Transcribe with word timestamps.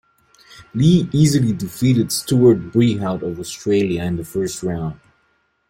Lee 0.73 1.07
easily 1.13 1.53
defeated 1.53 2.11
Stuart 2.11 2.71
Brehaut 2.71 3.21
of 3.21 3.39
Australia 3.39 4.01
in 4.03 4.15
the 4.17 4.25
first 4.25 4.63
round. 4.63 4.99